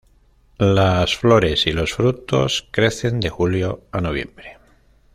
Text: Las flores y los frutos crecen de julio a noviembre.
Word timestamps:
Las 0.57 1.15
flores 1.15 1.67
y 1.67 1.73
los 1.73 1.93
frutos 1.93 2.67
crecen 2.71 3.19
de 3.19 3.29
julio 3.29 3.83
a 3.91 4.01
noviembre. 4.01 4.57